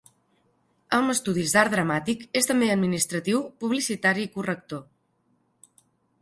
[0.99, 4.83] Amb estudis d'art dramàtic, és també administratiu, publicitari i corrector.